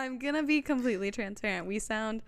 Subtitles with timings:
[0.00, 1.66] I'm gonna be completely transparent.
[1.66, 2.22] We sound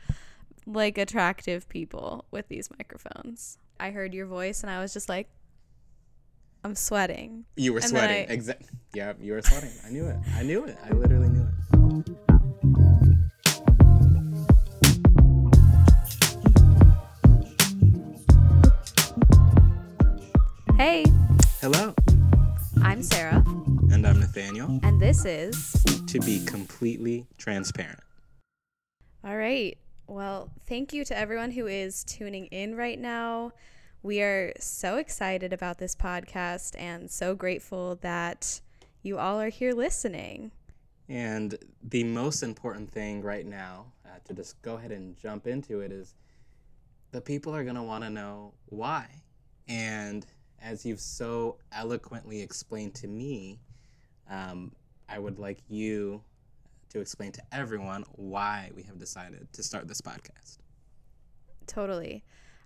[0.67, 3.57] like attractive people with these microphones.
[3.81, 5.29] I heard your voice and I was just like,
[6.65, 7.47] I'm sweating.
[7.57, 8.29] You were And sweating.
[8.29, 8.69] I- Exactly.
[8.95, 9.71] Yeah, you were sweating.
[9.87, 10.17] I knew it.
[10.37, 10.77] I knew it.
[10.85, 13.03] I literally knew it.
[20.77, 21.05] Hey,
[21.61, 21.95] Hello.
[22.83, 23.45] I'm Sarah,
[23.93, 24.81] And I'm Nathaniel.
[24.83, 25.77] and this is.
[26.13, 28.01] To be completely transparent.
[29.25, 29.79] All right.
[30.07, 33.53] Well, thank you to everyone who is tuning in right now.
[34.03, 38.61] We are so excited about this podcast and so grateful that
[39.03, 40.53] you all are here listening.
[41.09, 45.81] And the most important thing right now, uh, to just go ahead and jump into
[45.81, 46.15] it, is
[47.13, 49.09] the people are going to want to know why.
[49.67, 50.27] And
[50.61, 53.61] as you've so eloquently explained to me,
[54.29, 54.73] um,
[55.13, 56.23] I would like you
[56.91, 60.59] to explain to everyone why we have decided to start this podcast.
[61.67, 62.25] Totally.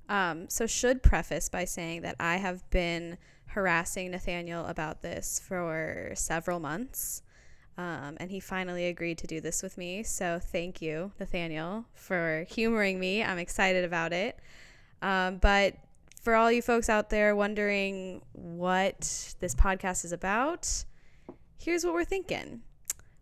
[0.08, 6.12] Um, so, should preface by saying that I have been harassing Nathaniel about this for
[6.14, 7.22] several months.
[7.78, 10.04] Um, and he finally agreed to do this with me.
[10.04, 13.24] So, thank you, Nathaniel, for humoring me.
[13.24, 14.38] I'm excited about it.
[15.02, 15.74] Um, but
[16.22, 20.84] for all you folks out there wondering what this podcast is about,
[21.58, 22.62] here's what we're thinking.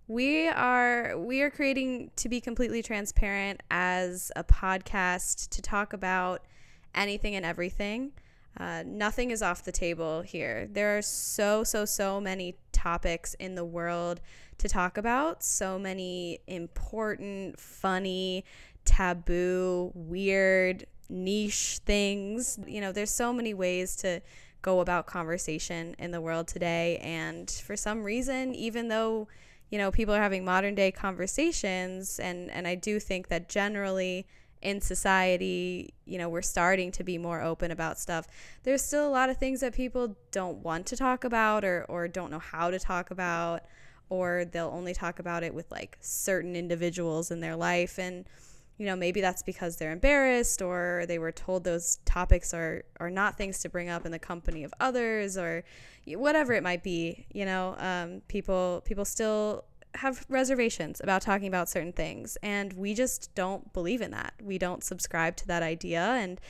[0.06, 6.42] We are we are creating to be completely transparent as a podcast to talk about
[6.94, 8.12] anything and everything.
[8.58, 10.68] Uh, nothing is off the table here.
[10.70, 14.20] There are so so so many topics in the world
[14.58, 18.44] to talk about so many important funny
[18.84, 22.58] taboo weird niche things.
[22.66, 24.20] You know there's so many ways to
[24.64, 26.98] go about conversation in the world today.
[27.02, 29.28] And for some reason even though
[29.70, 34.26] you know people are having modern day conversations and and I do think that generally
[34.62, 38.26] in society you know we're starting to be more open about stuff.
[38.62, 42.08] There's still a lot of things that people don't want to talk about or or
[42.08, 43.62] don't know how to talk about
[44.08, 47.98] or they'll only talk about it with like certain individuals in their life.
[47.98, 48.26] And
[48.78, 53.10] you know maybe that's because they're embarrassed or they were told those topics are are
[53.10, 55.64] not things to bring up in the company of others or
[56.06, 59.64] whatever it might be you know um, people people still
[59.96, 64.58] have reservations about talking about certain things and we just don't believe in that we
[64.58, 66.40] don't subscribe to that idea and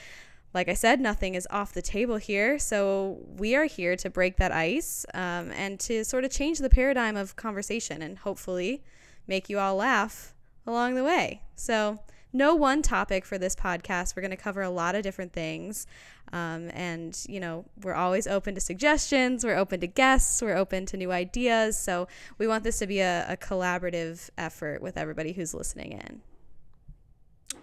[0.55, 2.61] like I said, nothing is off the table here.
[2.61, 6.71] So we are here to break that ice um, and to sort of change the
[6.71, 8.85] paradigm of conversation and hopefully
[9.27, 10.33] make you all laugh
[10.65, 11.43] along the way.
[11.57, 11.99] So,
[12.35, 14.15] no one topic for this podcast.
[14.15, 15.87] We're going to cover a lot of different things.
[16.33, 20.85] Um, and, you know, we're always open to suggestions, we're open to guests, we're open
[20.87, 21.77] to new ideas.
[21.77, 22.09] So,
[22.39, 26.23] we want this to be a, a collaborative effort with everybody who's listening in.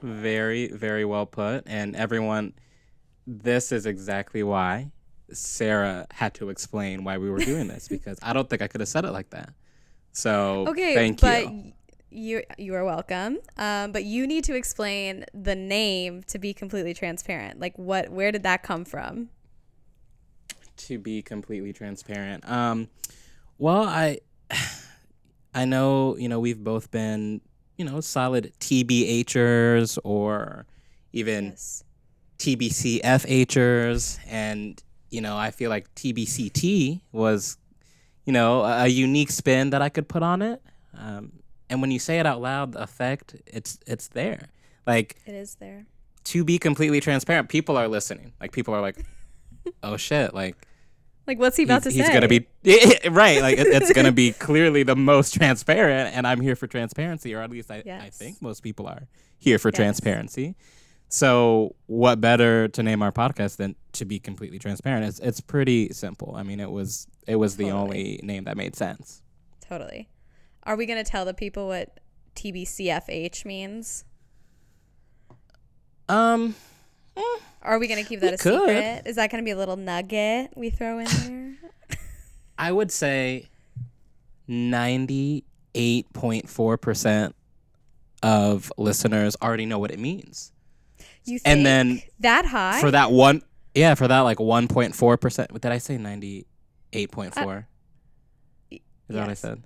[0.01, 1.63] Very, very well put.
[1.67, 2.53] And everyone,
[3.27, 4.91] this is exactly why
[5.33, 8.81] Sarah had to explain why we were doing this because I don't think I could
[8.81, 9.49] have said it like that.
[10.11, 11.73] So Okay, thank but you.
[12.11, 13.39] You you are welcome.
[13.57, 17.59] Um, but you need to explain the name to be completely transparent.
[17.59, 19.29] Like what where did that come from?
[20.87, 22.89] To be completely transparent, um,
[23.57, 24.19] well, I,
[25.53, 27.41] I know you know we've both been
[27.77, 30.65] you know solid TBHers or
[31.13, 31.83] even Yes.
[32.39, 37.57] TBCFHers, and you know I feel like TBCT was,
[38.25, 40.61] you know, a, a unique spin that I could put on it.
[40.97, 41.40] Um,
[41.71, 44.49] and when you say it out loud, the effect it's it's there.
[44.85, 45.85] Like It is there.
[46.25, 48.33] to be completely transparent, people are listening.
[48.41, 48.97] Like people are like,
[49.83, 50.55] oh shit, like
[51.27, 52.11] Like what's he about he's, to he's say?
[52.11, 53.41] He's gonna be right.
[53.41, 57.41] Like it, it's gonna be clearly the most transparent, and I'm here for transparency, or
[57.41, 59.07] at least I, I think most people are
[59.39, 59.77] here for Yes.
[59.77, 60.55] transparency.
[61.09, 65.05] So what better to name our podcast than to be completely transparent?
[65.05, 66.33] It's it's pretty simple.
[66.37, 69.21] I mean, it was it was the only name that made sense.
[69.67, 70.09] Totally.
[70.63, 71.99] Are we gonna tell the people what
[72.35, 74.05] TBCFH means?
[76.09, 76.55] Um,
[77.61, 78.59] Are we gonna keep that a could.
[78.67, 79.03] secret?
[79.05, 81.97] Is that gonna be a little nugget we throw in there?
[82.57, 83.49] I would say
[84.47, 87.35] ninety eight point four percent
[88.23, 90.51] of listeners already know what it means.
[91.25, 92.81] You think And then that high?
[92.81, 93.41] for that one
[93.73, 97.65] yeah for that like 1.4 percent did i say 98.4
[98.71, 99.63] is that what i said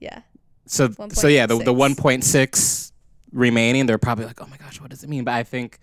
[0.00, 0.22] yeah.
[0.66, 1.96] so so yeah the, the 1.6.
[1.96, 2.92] 1.6
[3.32, 5.78] remaining they're probably like oh my gosh what does it mean but i think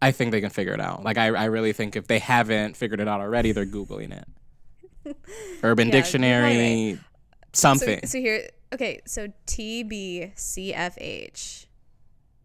[0.00, 2.76] i think they can figure it out like i, I really think if they haven't
[2.76, 5.16] figured it out already they're googling it
[5.62, 6.98] urban Yeah, dictionary
[7.52, 11.66] something So, so here Okay, so TBCFH.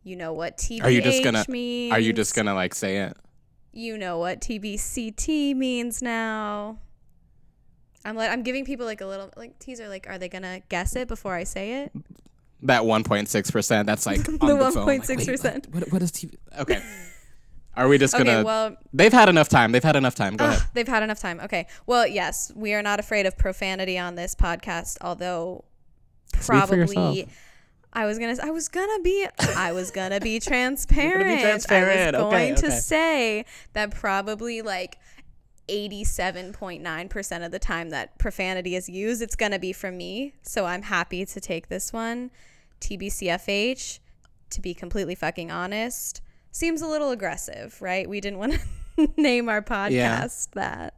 [0.03, 1.93] You know what TBH Are you just gonna- means.
[1.93, 3.15] Are you just gonna like say it?
[3.71, 6.79] You know what TBCT means now.
[8.07, 10.95] I'm like I'm giving people like a little like teaser like are they gonna guess
[10.95, 11.91] it before I say it?
[12.63, 13.85] That 1.6 percent.
[13.85, 15.43] That's like The on the 1.6%.
[15.53, 16.35] wait, What, what is TV?
[16.59, 16.81] Okay.
[17.75, 18.31] Are we just gonna?
[18.31, 19.71] Okay, well, they've had enough time.
[19.71, 20.35] They've had enough time.
[20.35, 20.67] Go Ugh, ahead.
[20.73, 21.39] they've had enough time.
[21.41, 21.67] Okay.
[21.85, 25.63] Well, yes, we are not afraid of profanity on this podcast, although
[26.33, 26.95] Speak for yourself.
[26.97, 27.27] probably
[27.93, 31.37] I was gonna I was gonna be I was gonna be transparent.
[31.37, 32.15] Be transparent.
[32.15, 34.97] I was Okay, going to say that probably like
[35.69, 40.33] 87.9% of the time that profanity is used, it's going to be from me.
[40.41, 42.31] So I'm happy to take this one.
[42.81, 43.99] TBCFH,
[44.51, 46.21] to be completely fucking honest,
[46.51, 48.07] seems a little aggressive, right?
[48.07, 48.53] We didn't want
[48.97, 50.93] to name our podcast that.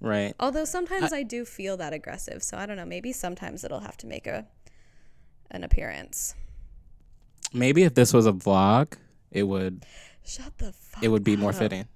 [0.00, 0.34] Right.
[0.40, 2.42] Although sometimes I, do feel that aggressive.
[2.42, 2.86] So I don't know.
[2.86, 4.46] Maybe sometimes it'll have to make a
[5.50, 6.34] an appearance.
[7.52, 8.94] Maybe if this was a vlog,
[9.30, 9.84] it would
[10.24, 11.86] Shut the fuck it would be more fitting.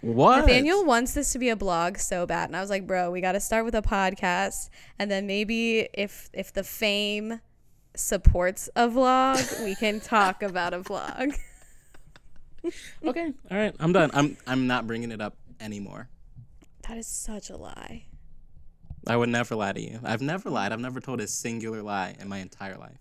[0.00, 0.40] What?
[0.40, 3.20] Nathaniel wants this to be a blog so bad, and I was like, "Bro, we
[3.20, 7.40] got to start with a podcast, and then maybe if if the fame
[7.94, 11.34] supports a vlog, we can talk about a vlog."
[13.02, 13.32] Okay.
[13.50, 13.74] All right.
[13.80, 14.10] I'm done.
[14.12, 16.10] I'm I'm not bringing it up anymore.
[16.86, 18.04] That is such a lie.
[19.06, 19.98] I would never lie to you.
[20.04, 20.72] I've never lied.
[20.72, 22.98] I've never told a singular lie in my entire life.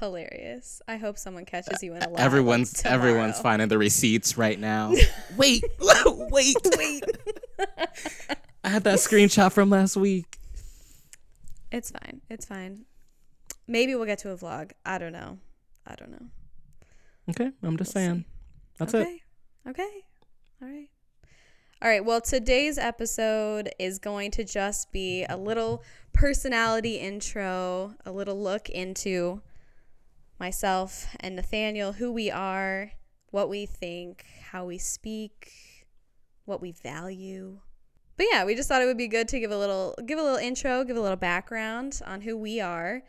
[0.00, 0.80] Hilarious.
[0.86, 2.20] I hope someone catches you in a lie.
[2.20, 4.92] everyone's like, everyone's finding the receipts right now.
[5.36, 5.64] wait,
[6.06, 7.04] wait, Wait.
[8.64, 10.38] I had that screenshot from last week.
[11.72, 12.20] It's fine.
[12.30, 12.84] It's fine.
[13.66, 14.72] Maybe we'll get to a vlog.
[14.84, 15.38] I don't know.
[15.86, 16.26] I don't know.
[17.30, 18.18] Okay, I'm just We'll saying.
[18.20, 18.26] see.
[18.78, 18.98] That's it.
[19.00, 19.22] okay.
[19.68, 19.90] Okay.
[20.62, 20.88] All right.
[21.82, 22.04] All right.
[22.04, 28.68] Well, today's episode is going to just be a little personality intro, a little look
[28.70, 29.42] into
[30.38, 32.92] myself and Nathaniel, who we are,
[33.30, 35.52] what we think, how we speak,
[36.44, 37.60] what we value.
[38.16, 40.22] But yeah, we just thought it would be good to give a little give a
[40.22, 43.02] little intro, give a little background on who we are.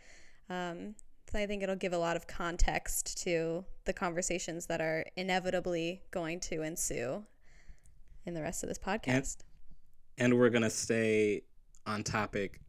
[0.49, 0.95] Um,
[1.31, 6.01] so I think it'll give a lot of context to the conversations that are inevitably
[6.11, 7.23] going to ensue
[8.25, 9.37] in the rest of this podcast.
[10.17, 11.43] And and we're gonna stay
[11.85, 12.59] on topic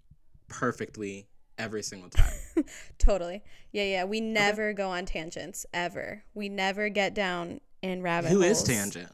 [0.48, 1.28] perfectly
[1.58, 2.39] every single time.
[2.98, 3.42] totally.
[3.72, 4.04] Yeah, yeah.
[4.04, 6.24] We never go on tangents ever.
[6.34, 8.62] We never get down in rabbit Who holes.
[8.62, 9.12] is Tangent?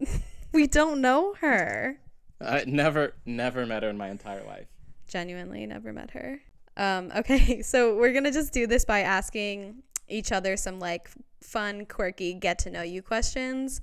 [0.52, 1.98] We don't know her.
[2.40, 4.66] I never, never met her in my entire life.
[5.08, 6.40] Genuinely never met her.
[6.76, 11.08] Um, okay, so we're gonna just do this by asking each other some like
[11.42, 13.80] fun, quirky, get to know you questions.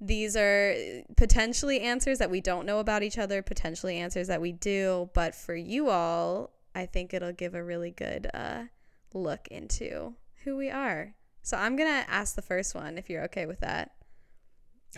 [0.00, 0.74] These are
[1.16, 5.34] potentially answers that we don't know about each other, potentially answers that we do, but
[5.34, 8.64] for you all, I think it'll give a really good uh,
[9.12, 10.14] look into
[10.44, 11.14] who we are.
[11.42, 13.90] So I'm gonna ask the first one if you're okay with that.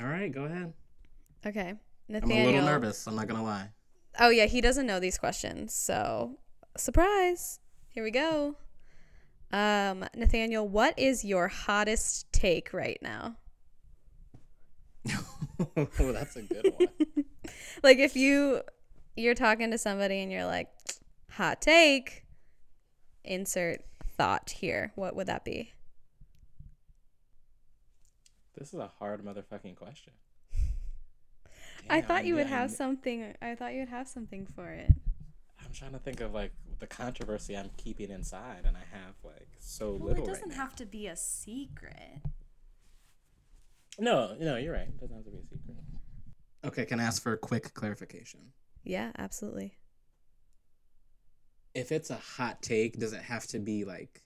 [0.00, 0.72] All right, go ahead.
[1.46, 1.74] Okay,
[2.08, 2.38] Nathaniel.
[2.38, 3.06] I'm a little nervous.
[3.06, 3.68] I'm not gonna lie.
[4.18, 5.74] Oh yeah, he doesn't know these questions.
[5.74, 6.38] So,
[6.76, 7.60] surprise.
[7.88, 8.56] Here we go.
[9.52, 13.36] Um, Nathaniel, what is your hottest take right now?
[15.76, 16.88] oh, that's a good one.
[17.82, 18.62] Like if you
[19.16, 20.68] you're talking to somebody and you're like,
[21.36, 22.24] "Hot take."
[23.24, 23.84] Insert
[24.16, 24.92] thought here.
[24.94, 25.72] What would that be?
[28.56, 30.12] This is a hard motherfucking question.
[31.90, 33.34] I thought you would knew- I have something.
[33.42, 34.90] I thought you would have something for it.
[35.64, 39.48] I'm trying to think of like the controversy I'm keeping inside, and I have like
[39.58, 40.62] so Well, little it doesn't right now.
[40.62, 42.20] have to be a secret.
[43.98, 44.88] No, no, you're right.
[44.88, 45.76] It doesn't have to be a secret.
[46.64, 48.52] Okay, can I ask for a quick clarification?
[48.84, 49.76] Yeah, absolutely.
[51.74, 54.22] If it's a hot take, does it have to be like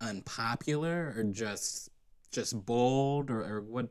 [0.00, 1.88] unpopular or just
[2.30, 3.88] just bold or, or what?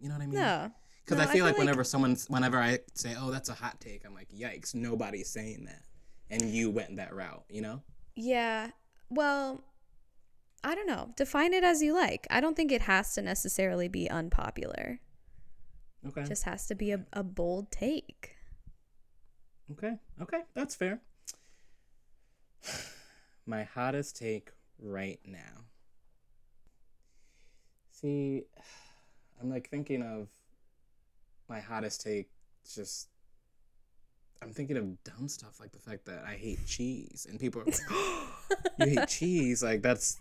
[0.00, 0.38] You know what I mean?
[0.40, 0.70] No.
[1.04, 3.54] Because No, I I feel like like- whenever someone's, whenever I say, "Oh, that's a
[3.54, 5.82] hot take," I'm like, "Yikes!" Nobody's saying that,
[6.30, 7.44] and you went that route.
[7.48, 7.82] You know?
[8.14, 8.70] Yeah.
[9.08, 9.64] Well,
[10.62, 11.12] I don't know.
[11.16, 12.26] Define it as you like.
[12.30, 15.00] I don't think it has to necessarily be unpopular.
[16.06, 16.20] Okay.
[16.22, 18.36] It just has to be a, a bold take.
[19.72, 19.94] Okay.
[20.20, 20.42] Okay.
[20.54, 21.00] That's fair.
[23.46, 25.64] My hottest take right now.
[27.90, 28.44] See,
[29.40, 30.28] I'm like thinking of
[31.48, 32.28] my hottest take
[32.74, 33.08] just
[34.42, 37.64] I'm thinking of dumb stuff like the fact that I hate cheese and people are
[37.64, 37.80] like,
[38.78, 39.62] You hate cheese?
[39.62, 40.18] Like that's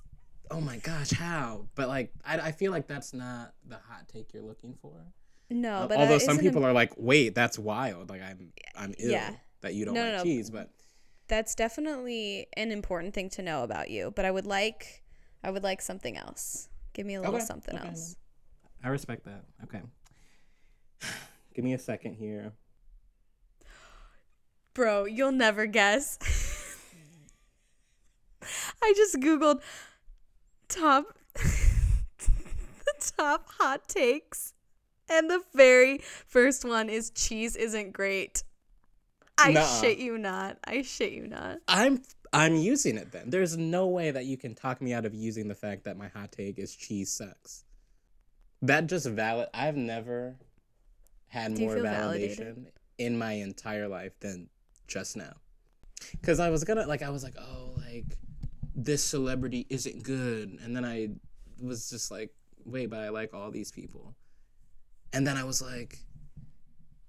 [0.50, 1.68] oh my gosh, how?
[1.76, 4.94] But like I, I feel like that's not the hot take you're looking for.
[5.50, 8.10] No, but although uh, some people are like, wait, that's wild.
[8.10, 9.32] Like I'm I'm ill Yeah.
[9.62, 10.24] that you don't No, like no.
[10.24, 10.70] cheese, but
[11.28, 14.12] that's definitely an important thing to know about you.
[14.16, 15.04] But I would like,
[15.44, 16.70] I would like something else.
[16.94, 17.88] Give me a little Okay, something okay.
[17.88, 18.16] else.
[18.84, 19.44] I respect that.
[19.64, 19.82] Okay.
[21.54, 22.54] Give me a second here.
[24.74, 26.20] Bro, you'll never guess.
[28.82, 29.62] I just googled
[30.68, 34.54] top the top hot takes
[35.10, 38.44] and the very first one is cheese isn't great.
[39.38, 39.82] I Nuh-uh.
[39.82, 40.58] shit you not.
[40.66, 41.60] I shit you not.
[41.68, 42.02] I'm
[42.34, 43.30] I'm using it then.
[43.30, 46.08] There's no way that you can talk me out of using the fact that my
[46.08, 47.64] hot take is cheese sucks.
[48.62, 49.48] That just valid.
[49.54, 50.36] I've never
[51.28, 52.72] had Do more validation validated?
[52.98, 54.50] in my entire life than
[54.88, 55.34] just now.
[56.24, 58.18] Cuz I was to like I was like, "Oh, like
[58.76, 61.10] this celebrity isn't good." And then I
[61.62, 62.34] was just like,
[62.66, 64.16] "Wait, but I like all these people."
[65.14, 66.00] And then I was like,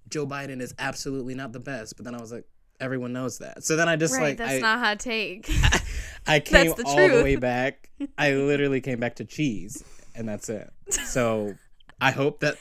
[0.09, 1.97] Joe Biden is absolutely not the best.
[1.97, 2.45] But then I was like,
[2.81, 3.65] everyone knows that.
[3.65, 5.49] So then I just right, like that's I, not hot take.
[6.27, 7.91] I came the all the way back.
[8.17, 9.83] I literally came back to cheese,
[10.15, 10.71] and that's it.
[10.91, 11.55] So
[12.01, 12.57] I hope that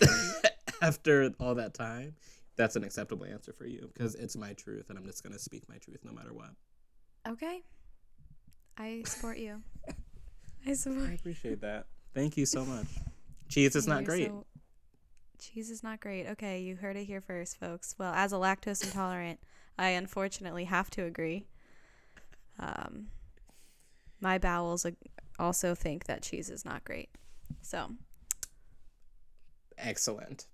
[0.82, 2.16] after all that time,
[2.56, 5.68] that's an acceptable answer for you because it's my truth, and I'm just gonna speak
[5.70, 6.50] my truth no matter what.
[7.28, 7.62] okay.
[8.80, 9.64] I support you.
[10.68, 11.10] I support.
[11.10, 11.88] I appreciate that.
[12.14, 12.86] Thank you so much.
[13.50, 14.28] Cheese is not You're great.
[14.28, 14.46] so-
[15.40, 16.28] cheese is not great.
[16.28, 17.96] Okay, you heard it here first, folks.
[17.98, 19.40] Well, as a lactose intolerant,
[19.78, 21.46] I unfortunately have to agree.
[22.60, 23.08] Um,
[24.20, 24.86] my bowels
[25.38, 27.10] also think that cheese is not great.
[27.62, 27.92] So,
[29.78, 30.48] Excellent.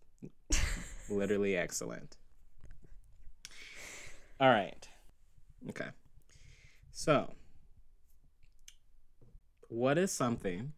[1.09, 2.17] Literally excellent.
[4.39, 4.87] All right.
[5.69, 5.89] Okay.
[6.91, 7.33] So,
[9.69, 10.73] what is something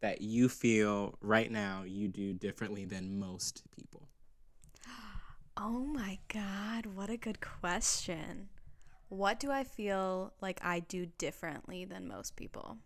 [0.00, 4.08] that you feel right now you do differently than most people?
[5.56, 8.48] oh my god, what a good question.
[9.08, 12.78] What do I feel like I do differently than most people?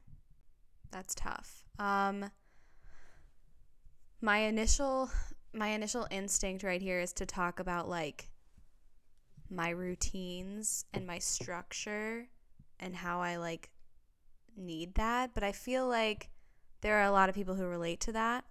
[0.91, 1.65] That's tough.
[1.79, 2.31] Um
[4.21, 5.11] my initial
[5.53, 8.31] my initial instinct right here is to talk about like
[9.51, 12.27] my routines and my structure
[12.81, 13.71] and how I like
[14.57, 16.31] need that, but I feel like
[16.85, 18.45] there are a lot of people who relate to that.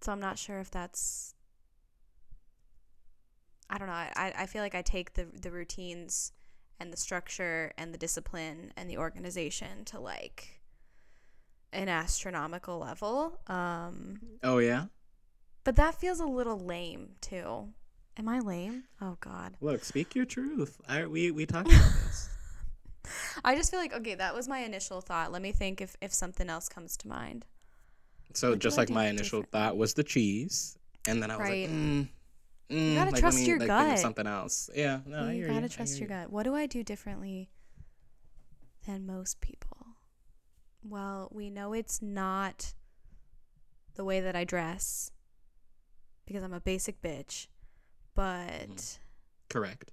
[0.00, 1.34] So I'm not sure if that's
[3.68, 3.94] I don't know.
[3.94, 6.32] I, I feel like I take the the routines
[6.78, 10.60] and the structure and the discipline and the organization to like
[11.72, 13.40] an astronomical level.
[13.48, 14.84] Um, Oh yeah.
[15.64, 17.70] but that feels a little lame too.
[18.16, 18.84] Am I lame?
[19.00, 19.56] Oh God.
[19.60, 20.80] Look, speak your truth.
[20.88, 22.28] I we we talked about this.
[23.44, 25.32] I just feel like okay, that was my initial thought.
[25.32, 27.46] Let me think if if something else comes to mind.
[28.32, 29.52] So What just like my initial different?
[29.52, 31.62] thought was the cheese, and then I was Right.
[31.68, 32.08] like, mm,
[32.70, 33.98] mm, gotta like, trust me, your like, gut.
[33.98, 34.70] something else.
[34.74, 35.68] Yeah, no, I you hear gotta you.
[35.68, 36.14] Trust your you.
[36.14, 36.30] gut.
[36.30, 37.50] What do I do differently
[38.86, 39.76] than most people?
[40.82, 42.74] Well, we know it's not
[43.94, 45.10] the way that I dress
[46.26, 47.46] because I'm a basic bitch,
[48.14, 48.98] but Mhm.
[49.48, 49.92] Correct.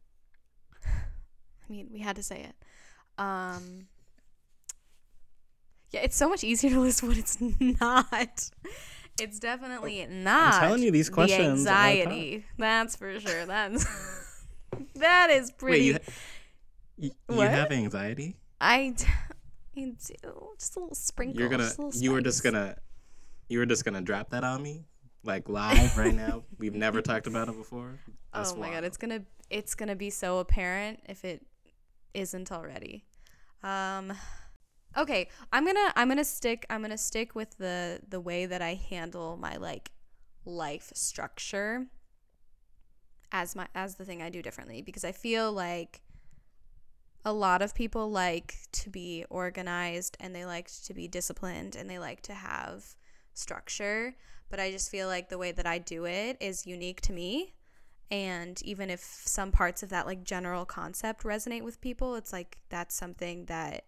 [0.85, 0.91] I
[1.69, 2.55] mean, we had to say it.
[3.21, 3.87] Um,
[5.91, 8.49] yeah, it's so much easier to list what it's not.
[9.19, 10.55] It's definitely not.
[10.55, 11.75] I'm telling you, these questions tough.
[11.75, 12.45] anxiety.
[12.57, 13.45] That's for sure.
[13.45, 13.85] That's
[14.95, 15.93] that is pretty.
[15.93, 16.01] Wait,
[16.97, 18.37] you, you, you have anxiety?
[18.59, 18.95] I,
[19.75, 19.95] do
[20.57, 21.39] just a little sprinkle.
[21.39, 22.75] You're gonna you were just gonna
[23.49, 24.85] you were just gonna drop that on me
[25.23, 26.43] like live right now.
[26.57, 27.99] We've never talked about it before.
[28.33, 31.45] That's oh my god, it's gonna it's gonna be so apparent if it
[32.13, 33.05] isn't already.
[33.63, 34.13] Um,
[34.97, 38.73] okay, I'm gonna I'm gonna stick I'm gonna stick with the the way that I
[38.73, 39.91] handle my like
[40.45, 41.87] life structure
[43.31, 46.01] as my as the thing I do differently because I feel like
[47.23, 51.89] a lot of people like to be organized and they like to be disciplined and
[51.89, 52.95] they like to have
[53.33, 54.15] structure,
[54.49, 57.53] but I just feel like the way that I do it is unique to me.
[58.11, 62.57] And even if some parts of that like general concept resonate with people, it's like
[62.69, 63.85] that's something that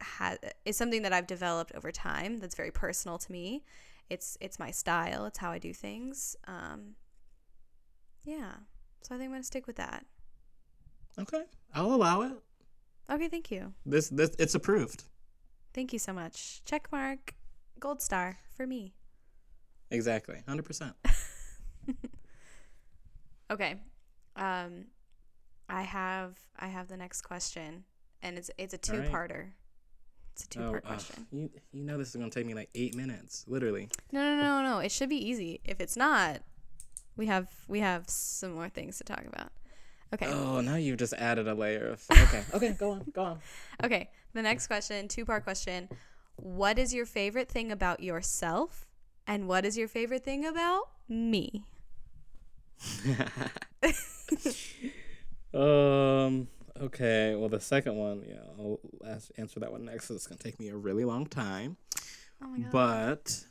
[0.00, 3.62] has is something that I've developed over time that's very personal to me.
[4.10, 6.36] It's it's my style, it's how I do things.
[6.48, 6.96] Um
[8.24, 8.52] yeah.
[9.02, 10.04] So I think I'm going to stick with that.
[11.18, 11.42] Okay,
[11.74, 12.32] I'll allow it.
[13.10, 13.74] Okay, thank you.
[13.84, 15.04] This this it's approved.
[15.74, 16.62] Thank you so much.
[16.64, 17.34] Check mark,
[17.78, 18.94] gold star for me.
[19.90, 20.94] Exactly, hundred percent.
[23.52, 23.76] Okay.
[24.36, 24.86] Um
[25.68, 27.84] I have I have the next question
[28.22, 29.50] and it's it's a two-parter.
[30.34, 31.26] It's a two-part question.
[31.30, 33.88] you you know this is gonna take me like eight minutes, literally.
[34.10, 34.78] No, no, no, no.
[34.78, 35.60] It should be easy.
[35.64, 36.40] If it's not,
[37.16, 39.52] we have we have some more things to talk about.
[40.14, 40.26] Okay.
[40.26, 42.04] Oh, now you've just added a layer of.
[42.10, 42.42] Okay.
[42.54, 42.72] Okay.
[42.78, 43.04] Go on.
[43.12, 43.38] Go on.
[43.84, 44.10] Okay.
[44.34, 45.88] The next question, two part question.
[46.36, 48.86] What is your favorite thing about yourself?
[49.26, 51.64] And what is your favorite thing about me?
[55.54, 56.48] Um.
[56.80, 57.34] Okay.
[57.36, 60.08] Well, the second one, yeah, I'll ask, answer that one next.
[60.08, 61.76] So it's gonna take me a really long time.
[62.42, 62.72] Oh my god.
[62.72, 63.44] But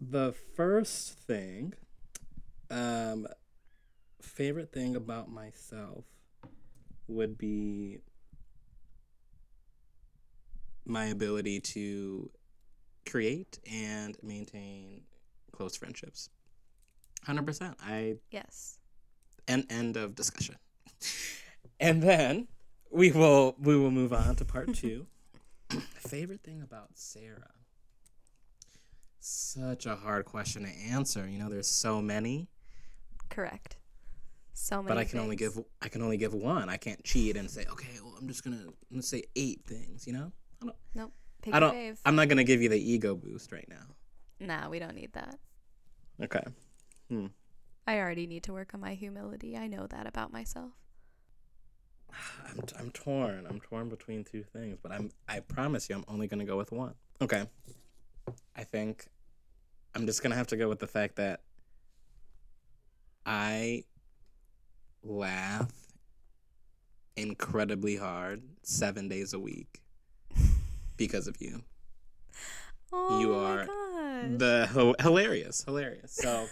[0.00, 1.74] the first thing,
[2.70, 3.26] um,
[4.22, 6.04] favorite thing about myself
[7.06, 7.98] would be
[10.84, 12.30] my ability to
[13.08, 15.02] create and maintain
[15.52, 16.30] close friendships.
[17.26, 17.74] 100%.
[17.82, 18.78] I yes.
[19.46, 20.56] end end of discussion.
[21.80, 22.48] and then
[22.90, 25.06] we will we will move on to part 2.
[25.98, 27.52] favorite thing about Sarah.
[29.20, 31.28] Such a hard question to answer.
[31.28, 32.48] You know, there's so many,
[33.28, 33.76] Correct.
[34.52, 36.68] So many but I can only give I can only give one.
[36.68, 40.06] I can't cheat and say, okay, well, I'm just gonna let's say eight things.
[40.06, 40.76] You know, I don't.
[40.94, 41.12] Nope.
[41.42, 41.98] Pick I don't.
[42.04, 43.86] I'm not gonna give you the ego boost right now.
[44.40, 45.38] Nah, we don't need that.
[46.22, 46.42] Okay.
[47.10, 47.26] Hmm.
[47.86, 49.56] I already need to work on my humility.
[49.56, 50.70] I know that about myself.
[52.48, 53.46] I'm I'm torn.
[53.48, 56.72] I'm torn between two things, but I'm I promise you, I'm only gonna go with
[56.72, 56.94] one.
[57.20, 57.46] Okay.
[58.56, 59.06] I think
[59.94, 61.40] I'm just gonna have to go with the fact that
[63.26, 63.84] I
[65.02, 65.70] laugh
[67.16, 69.80] incredibly hard seven days a week
[70.96, 71.62] because of you.
[72.92, 73.66] Oh You my are.
[74.36, 76.12] The hi- hilarious, hilarious.
[76.12, 76.46] So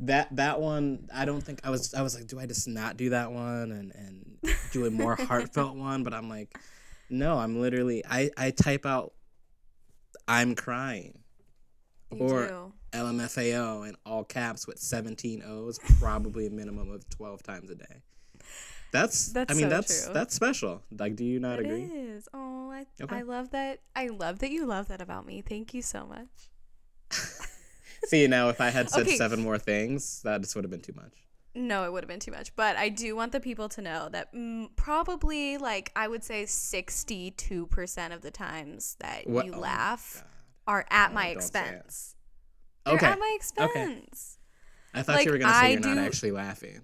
[0.00, 1.94] that that one, I don't think I was.
[1.94, 4.38] I was like, do I just not do that one and and
[4.72, 6.02] do a more heartfelt one?
[6.04, 6.58] But I'm like,
[7.10, 8.04] no, I'm literally.
[8.08, 9.12] I I type out,
[10.28, 11.18] I'm crying,
[12.12, 12.72] You or do.
[12.92, 18.02] LMFAO in all caps with 17 O's, probably a minimum of 12 times a day.
[18.92, 20.14] That's, That's I mean so that's true.
[20.14, 20.82] that's special.
[20.96, 21.82] Like, do you not It agree?
[21.82, 22.28] is.
[22.32, 23.16] Oh, I, Okay.
[23.16, 23.80] I love that.
[23.94, 25.42] I love that you love that about me.
[25.42, 26.48] Thank you so much.
[28.10, 29.16] See now, if I had said Okay.
[29.16, 31.12] seven more things, that just would have been too much.
[31.54, 32.54] No, it would have been too much.
[32.54, 36.44] But I do want the people to know that mm, probably, like, I would say
[36.44, 40.22] 62% of the times that What- you oh laugh
[40.66, 41.36] are at Oh, my it.
[41.36, 42.14] expense.
[42.84, 43.06] They're Okay.
[43.06, 44.38] at my expense.
[44.92, 46.82] I thought Like, you were gonna say I you're not actually laughing.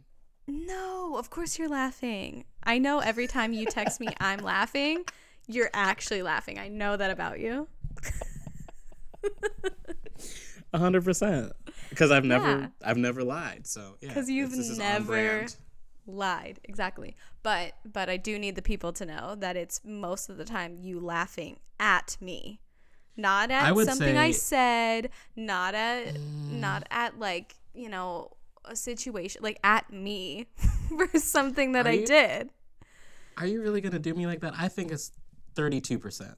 [0.48, 2.44] No, of course you're laughing.
[2.64, 5.04] I know every time you text me, I'm laughing.
[5.46, 6.58] You're actually laughing.
[6.58, 7.68] I know that about you.
[10.72, 11.52] A hundred percent.
[11.90, 12.68] Because I've never, Yeah.
[12.84, 13.66] I've never lied.
[13.66, 14.08] So yeah.
[14.08, 15.56] Because you've this is never- brand.
[16.04, 17.16] Lied, exactly.
[17.44, 20.76] But but I do need the people to know that it's most of the time
[20.80, 22.60] you laughing at me.
[23.16, 26.58] Not at would something I said, not at mm.
[26.58, 30.46] not at like, you know, a situation like at me
[30.88, 32.50] for something that I you- did.
[33.36, 34.54] Are you really gonna do me like that?
[34.58, 35.12] I think it's
[35.54, 36.34] thirty-two percent.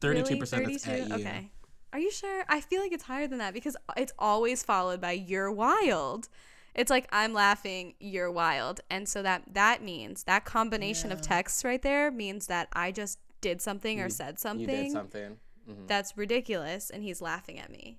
[0.00, 0.66] Thirty-two percent.
[0.66, 1.14] that's at you.
[1.14, 1.50] Okay.
[1.92, 2.44] Are you sure?
[2.48, 6.28] I feel like it's higher than that because it's always followed by you're wild.
[6.74, 8.80] It's like I'm laughing, you're wild.
[8.90, 13.18] And so that that means that combination of texts right there means that I just
[13.40, 15.38] did something or You- said You something did something.
[15.68, 15.86] Mhm.
[15.88, 17.98] that's ridiculous and he's laughing at me.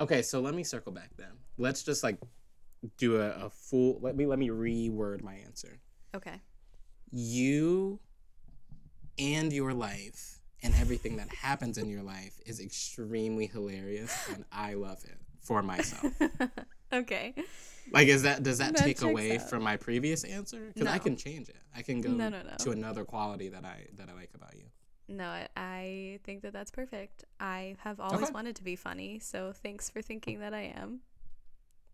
[0.00, 1.32] Okay, so let me circle back then.
[1.58, 2.18] Let's just like
[2.98, 3.98] do a, a full.
[4.00, 5.80] Let me let me reword my answer.
[6.14, 6.40] Okay.
[7.10, 7.98] You
[9.18, 14.74] and your life and everything that happens in your life is extremely hilarious, and I
[14.74, 16.12] love it for myself.
[16.92, 17.34] okay.
[17.92, 19.48] Like, is that does that, That take away out.
[19.48, 20.72] from my previous answer?
[20.74, 21.56] Because I can change it.
[21.74, 22.56] I can go No, no, no.
[22.58, 24.64] to another quality that I that I like about you.
[25.08, 27.24] No, I, I think that that's perfect.
[27.38, 28.32] I have always Okay.
[28.32, 31.00] wanted to be funny, so thanks for thinking that I am.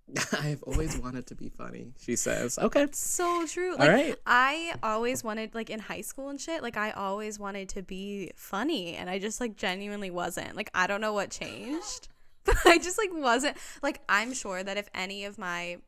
[0.39, 1.93] I've always wanted to be funny.
[1.99, 3.73] She says, "Okay, So true.
[3.73, 7.39] all Like, right." I always wanted like in high school and shit, like I always
[7.39, 10.55] wanted to be funny and I just like genuinely wasn't.
[10.57, 12.09] Like I don't know what changed.
[12.45, 15.79] But I just like wasn't like I'm sure that if any of my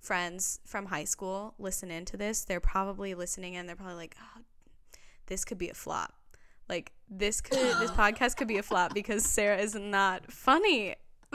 [0.00, 4.42] friends from high school listen into this, they're probably listening and they're probably like, "Oh,
[5.26, 6.14] this could be a flop."
[6.68, 10.94] Like this could this podcast could be a flop because Sarah is not funny.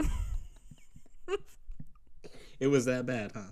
[2.59, 3.51] It was that bad, huh?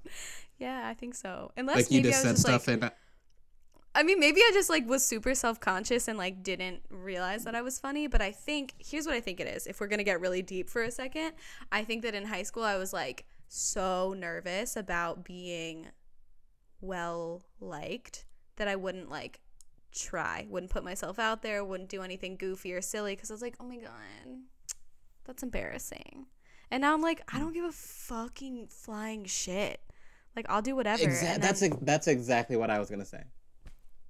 [0.57, 1.51] Yeah, I think so.
[1.55, 2.89] Unless Like you maybe just I was said just stuff like and uh,
[3.95, 7.55] I mean, maybe I just like was super self conscious and like didn't realize that
[7.55, 8.07] I was funny.
[8.07, 9.65] But I think here's what I think it is.
[9.65, 11.33] If we're gonna get really deep for a second,
[11.71, 15.87] I think that in high school I was like so nervous about being
[16.81, 18.25] well liked
[18.57, 19.39] that I wouldn't like
[19.91, 23.41] try, wouldn't put myself out there, wouldn't do anything goofy or silly because I was
[23.41, 24.41] like, oh my god,
[25.25, 26.27] that's embarrassing.
[26.69, 27.41] And now I'm like, I mm.
[27.41, 29.79] don't give a fucking flying shit.
[30.35, 31.03] Like I'll do whatever.
[31.03, 33.23] Exa- that's then- ex- that's exactly what I was gonna say.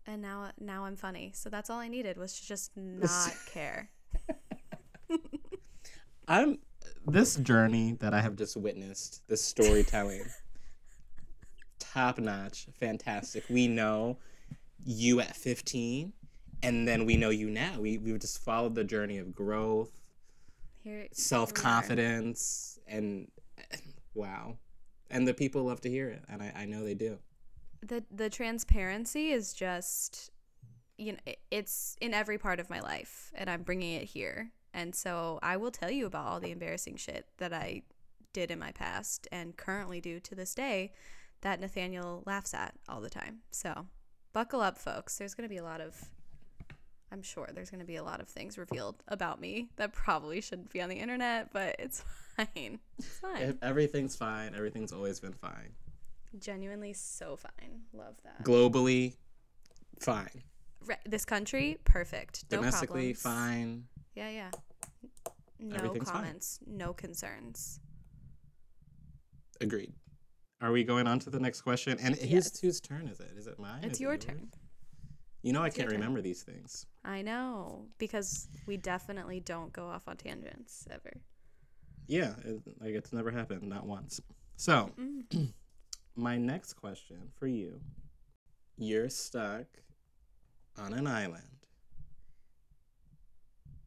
[0.06, 1.32] and now now I'm funny.
[1.36, 3.90] So that's all I needed was to just not care.
[6.28, 6.60] I'm
[7.06, 10.24] this journey that I have just witnessed, this storytelling,
[11.80, 13.46] top notch, fantastic.
[13.50, 14.18] We know
[14.84, 16.12] you at 15,
[16.64, 17.80] and then we know you now.
[17.80, 19.92] We we've just followed the journey of growth,
[20.88, 23.30] Here self confidence, and
[24.14, 24.58] wow.
[25.10, 27.20] And the people love to hear it, and I, I know they do.
[27.82, 30.32] the the transparency is just
[30.98, 34.52] you know it- it's in every part of my life and i'm bringing it here
[34.74, 37.84] and so i will tell you about all the embarrassing shit that i
[38.34, 40.92] did in my past and currently do to this day
[41.42, 43.86] that nathaniel laughs at all the time so
[44.34, 45.94] buckle up folks there's going to be a lot of
[47.12, 50.42] i'm sure there's going to be a lot of things revealed about me that probably
[50.42, 52.04] shouldn't be on the internet but it's
[52.38, 54.54] fine it's fine If everything's fine.
[54.56, 55.72] Everything's always been fine.
[56.40, 59.16] genuinely so fine love that Globally,
[60.00, 60.44] fine.
[60.86, 62.46] Re- this country, perfect.
[62.52, 63.22] No Domestically, problems.
[63.22, 63.84] fine.
[64.16, 64.52] Yeah, yeah.
[65.60, 66.22] No Everything's fine.
[66.22, 67.80] comments, no concerns.
[69.60, 69.94] Agreed.
[70.62, 71.98] Are we going on to the next question?
[72.00, 72.60] And whose Yes.
[72.60, 73.32] whose turn is it?
[73.36, 73.84] Is it mine?
[73.84, 74.26] It's Is it your yours?
[74.26, 74.52] turn.
[75.48, 76.86] You know I can't remember these things.
[77.06, 81.22] I know because we definitely don't go off on tangents ever.
[82.06, 84.20] Yeah, it, like it's never happened, not once.
[84.58, 85.54] So, Mm.
[86.18, 87.80] my next question for you:
[88.78, 89.68] You're stuck
[90.78, 91.44] on an island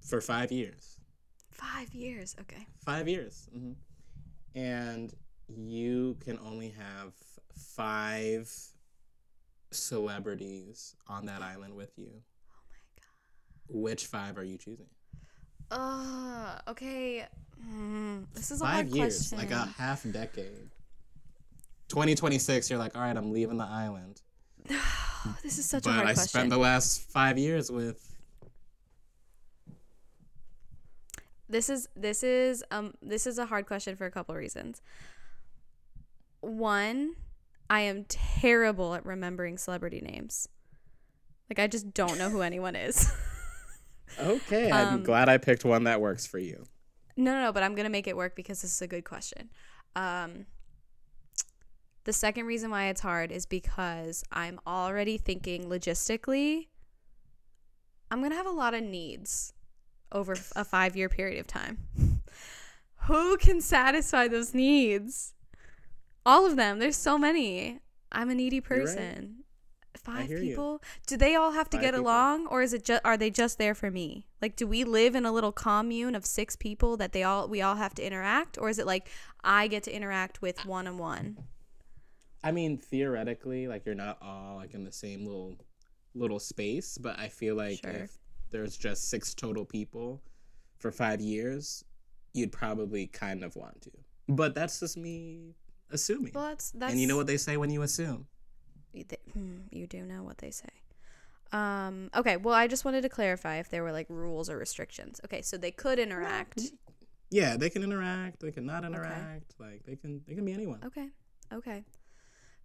[0.01, 0.97] for five years.
[1.51, 2.37] Five years.
[2.41, 2.67] Okay.
[2.87, 3.51] Five years.
[3.53, 3.73] hmm
[4.55, 5.13] And
[5.47, 7.13] you can only have
[7.55, 8.51] five
[9.71, 12.11] celebrities on that island with you.
[12.13, 14.87] Oh my god, Which five are you choosing?
[15.71, 17.27] Uh, okay.
[17.73, 19.39] Mm, this is a Five hard years, question.
[19.39, 20.71] like a half decade.
[21.89, 24.21] 2026, you're like, all right, I'm leaving the island.
[25.43, 26.17] this is such a hard I question.
[26.17, 28.07] But I spent the last five years with.
[31.49, 34.81] this is this is um this is a hard question for a couple reasons.
[36.41, 37.17] One,
[37.71, 40.49] I am terrible at remembering celebrity names.
[41.49, 43.11] Like I just don't know who anyone is.
[44.19, 46.65] Okay, I'm Um, glad I picked one that works for you.
[47.17, 49.51] no, no, no, but I'm gonna make it work because this is a good question.
[49.95, 50.47] Um,
[52.03, 56.67] the second reason why it's hard is because I'm already thinking logistically.
[58.11, 59.53] I'm gonna have a lot of needs
[60.11, 61.79] over a five year period of time.
[63.07, 65.35] Who can satisfy those needs?
[66.27, 66.79] All of them.
[66.79, 67.81] There's so many.
[68.13, 68.87] I'm a needy You're right.
[68.87, 69.45] person.
[69.97, 70.51] Five hear you.
[70.51, 70.83] people.
[71.07, 72.07] Do they all have to Five get people.
[72.07, 74.27] along, or is it just are they just there for me?
[74.41, 77.61] Like, do we live in a little commune of six people that they all we
[77.61, 79.09] all have to interact, or is it like
[79.45, 81.37] I get to interact with one on one?
[82.43, 85.57] I mean, theoretically, like you're not all like in the same little
[86.15, 87.91] little space, but I feel like Sure.
[87.93, 88.19] if
[88.51, 90.23] there's just six total people
[90.79, 91.85] for five years,
[92.33, 93.91] you'd probably kind of want to.
[94.29, 95.55] But that's just me
[95.91, 96.33] assuming.
[96.35, 96.93] Well, that's that's.
[96.93, 98.27] and you know what they say when you assume.
[98.93, 100.69] You, th- hmm, you do know what they say.
[101.53, 105.21] Um, okay, well, I just wanted to clarify if there were like rules or restrictions.
[105.25, 106.61] Okay, so they could interact.
[107.31, 108.41] Yeah, they can interact.
[108.41, 109.55] They can not interact.
[109.59, 110.23] Like they can.
[110.27, 110.81] They can be anyone.
[110.85, 111.09] Okay,
[111.53, 111.85] okay.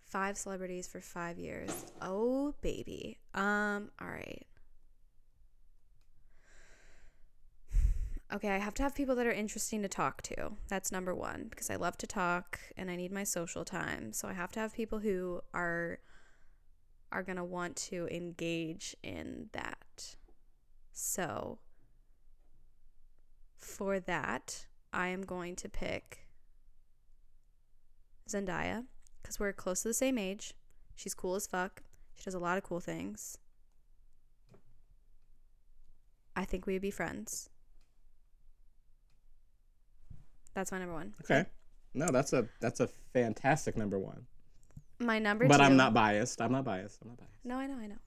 [0.05, 1.85] Five celebrities for five years.
[2.01, 3.17] Oh, baby.
[3.33, 4.45] Um, all right.
[8.33, 10.53] Okay, I have to have people that are interesting to talk to.
[10.67, 14.13] That's number one because I love to talk and I need my social time.
[14.13, 15.99] So I have to have people who are
[17.11, 20.15] are going to want to engage in that.
[20.91, 21.59] So
[23.57, 26.27] for that, I am going to pick
[28.27, 28.85] Zendaya
[29.21, 30.55] because we're close to the same age.
[30.95, 31.83] She's cool as fuck.
[32.15, 33.37] She does a lot of cool things.
[36.35, 37.49] I think we would be friends.
[40.55, 41.13] That's my number one.
[41.23, 41.45] Okay.
[41.93, 44.25] No, that's a that's a fantastic number one.
[44.99, 45.63] My number But two.
[45.63, 46.41] I'm not biased.
[46.41, 47.01] I'm not biased.
[47.01, 47.33] I'm not biased.
[47.43, 47.97] No, I know, I know.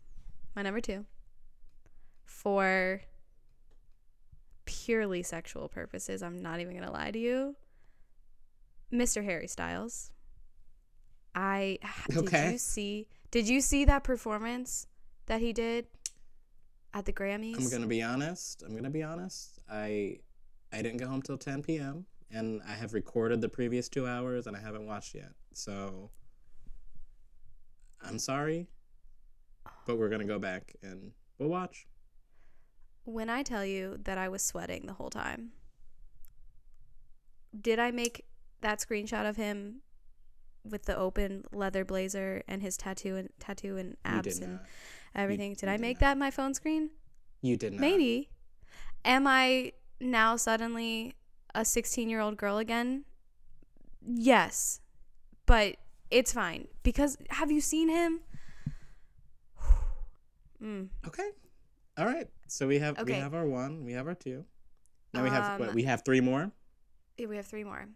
[0.57, 1.05] My number two.
[2.25, 3.03] For
[4.65, 7.57] purely sexual purposes, I'm not even gonna lie to you.
[8.93, 9.23] Mr.
[9.23, 10.11] Harry Styles.
[11.35, 11.79] I
[12.11, 14.87] did you see did you see that performance
[15.27, 15.87] that he did
[16.95, 17.57] at the Grammys?
[17.57, 18.63] I'm gonna be honest.
[18.67, 19.61] I'm gonna be honest.
[19.71, 20.21] I
[20.73, 22.07] I didn't get home till 10 p.m.
[22.31, 25.33] and I have recorded the previous two hours and I haven't watched yet.
[25.55, 26.11] So
[28.03, 28.69] I'm sorry,
[29.87, 31.87] but we're gonna go back and we'll watch.
[33.05, 35.53] when I tell you that I was sweating the whole time,
[37.59, 38.27] did I make
[38.61, 39.81] that screenshot of him
[40.65, 44.61] with the open leather blazer and his tattoo and tattoo and abs and
[45.15, 45.55] everything.
[45.55, 46.01] did you I did make not.
[46.01, 46.91] that my phone screen?
[47.41, 47.81] You did not.
[47.81, 48.29] Maybe.
[49.05, 51.15] Am I now suddenly
[51.55, 53.05] a 16 year old girl again?
[54.07, 54.81] Yes.
[55.47, 55.77] But
[56.11, 56.69] it's fine.
[56.83, 58.21] Because have you seen him?
[60.63, 60.89] mm.
[61.07, 61.31] Okay.
[61.97, 62.29] All right.
[62.47, 63.85] So we have we have our one.
[63.85, 64.45] We have our two.
[65.13, 65.71] Now we have what?
[65.71, 66.53] Um, We have three more.
[67.17, 67.89] Yeah, we have three more.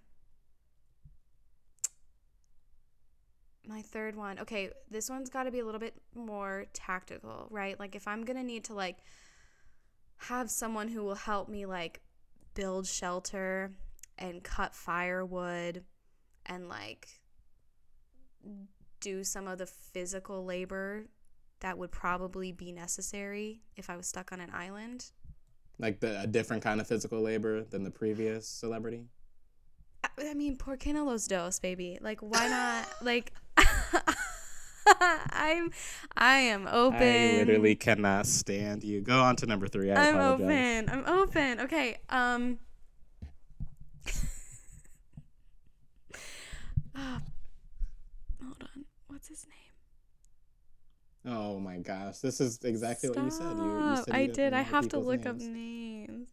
[3.67, 4.41] My third one.
[4.41, 7.79] Okay, this one's got to be a little bit more tactical, right?
[7.79, 8.99] Like if I'm going to need to like
[10.17, 12.01] have someone who will help me like
[12.55, 13.73] build shelter
[14.19, 15.85] and cut firewood
[16.47, 17.09] and like
[19.01, 21.05] do some of the physical labor
[21.61, 25.11] that would probably be necessary if I was stuck on an island.
[25.79, 29.07] Like the a different kind of physical labor than the previous celebrity.
[30.05, 31.99] I- I mean, por qué no los dos, baby?
[32.01, 32.89] Like, why not?
[33.03, 33.33] like,
[35.31, 35.71] I'm,
[36.17, 37.03] I am open.
[37.03, 39.01] I literally cannot stand you.
[39.01, 39.91] Go on to number three.
[39.91, 40.45] I I'm apologize.
[40.45, 40.89] open.
[40.91, 41.61] I'm open.
[41.61, 41.97] Okay.
[42.09, 42.59] Um.
[46.95, 47.23] Ah,
[48.43, 48.85] hold on.
[49.07, 49.47] What's his
[51.25, 51.35] name?
[51.35, 53.57] Oh my gosh, this is exactly what you said.
[53.57, 54.53] You, you said I you didn't did.
[54.53, 56.09] I have to look up names.
[56.09, 56.29] names.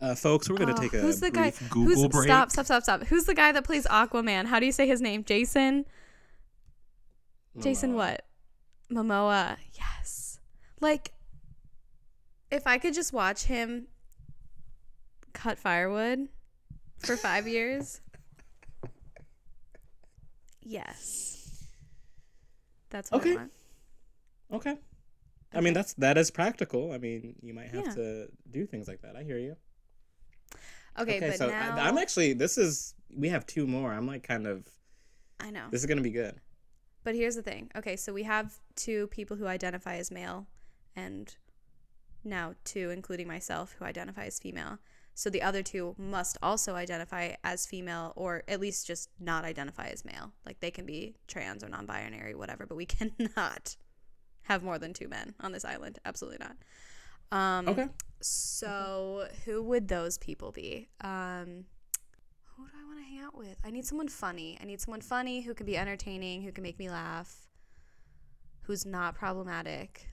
[0.00, 1.52] Uh, folks, we're gonna Oh, take a who's the guy?
[1.68, 2.24] Google who's break.
[2.24, 2.50] stop?
[2.50, 2.64] Stop!
[2.66, 2.82] Stop!
[2.82, 3.02] Stop!
[3.04, 4.46] Who's the guy that plays Aquaman?
[4.46, 5.22] How do you say his name?
[5.24, 5.84] Jason.
[7.58, 8.24] Jason what?
[8.90, 9.56] Momoa.
[9.74, 10.38] Yes.
[10.80, 11.12] Like
[12.50, 13.86] if I could just watch him
[15.32, 16.28] cut firewood
[16.98, 18.00] for 5 years.
[20.62, 21.66] Yes.
[22.90, 23.32] That's what Okay.
[23.32, 23.52] I want.
[24.52, 24.76] Okay.
[25.52, 26.92] I mean that's that is practical.
[26.92, 27.94] I mean you might have Yeah.
[27.94, 29.16] to do things like that.
[29.16, 29.56] I hear you.
[30.98, 33.92] Okay, but so now I, I'm actually this is we have two more.
[33.92, 34.68] I'm like kind of
[35.38, 35.66] I know.
[35.70, 36.40] this is gonna be good.
[37.02, 37.70] But here's the thing.
[37.76, 40.46] Okay, so we have two people who identify as male
[40.94, 41.34] and
[42.24, 44.78] now two including myself who identify as female.
[45.14, 49.88] So the other two must also identify as female or at least just not identify
[49.88, 50.32] as male.
[50.46, 53.76] Like they can be trans or non-binary whatever, but we cannot
[54.42, 55.98] have more than two men on this island.
[56.04, 56.56] Absolutely not.
[57.36, 57.88] Um Okay.
[58.20, 60.88] So who would those people be?
[61.00, 61.64] Um
[62.56, 63.56] who do I want to hang out with?
[63.64, 64.58] I need someone funny.
[64.60, 67.48] I need someone funny who can be entertaining, who can make me laugh,
[68.62, 70.06] who's not problematic.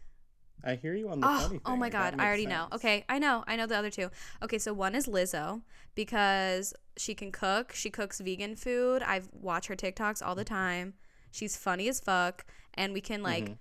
[0.64, 2.68] I hear you on the Oh, funny oh my god, I already know.
[2.74, 3.44] Okay, I know.
[3.48, 4.10] I know the other two.
[4.42, 5.62] Okay, so one is Lizzo
[5.94, 7.74] because she can cook.
[7.74, 9.04] She cooks vegan food.
[9.04, 10.96] I watch her TikToks all the time.
[11.32, 13.58] She's funny as fuck and we can like Mhm.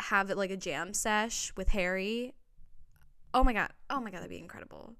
[0.00, 2.34] have it like a jam sesh with Harry.
[3.32, 3.72] Oh my god.
[3.88, 4.96] Oh my god, that'd be incredible.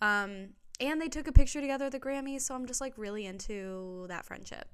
[0.00, 3.26] Um and they took a picture together at the Grammys, so I'm just like really
[3.26, 4.68] into that friendship.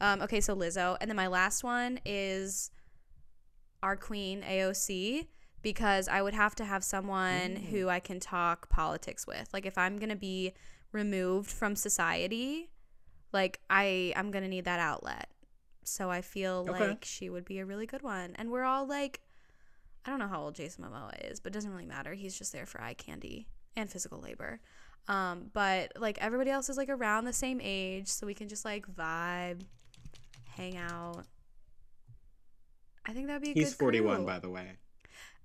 [0.00, 2.70] Um okay, so Lizzo and then my last one is
[3.82, 5.26] our queen AOC
[5.62, 9.48] because I would have to have someone who I can talk politics with.
[9.52, 10.52] Like if I'm going to be
[10.92, 12.70] removed from society,
[13.32, 15.28] like I I'm going to need that outlet.
[15.84, 16.88] So I feel Okay.
[16.88, 18.34] like she would be a really good one.
[18.36, 19.20] And we're all like
[20.04, 22.14] I don't know how old Jason Momoa is, but it doesn't really matter.
[22.14, 24.60] He's just there for eye candy and physical labor.
[25.08, 28.64] Um, but like everybody else is like around the same age, so we can just
[28.64, 29.60] like vibe,
[30.56, 31.24] hang out.
[33.06, 34.26] I think that'd be a He's 41 crew.
[34.26, 34.72] by the way.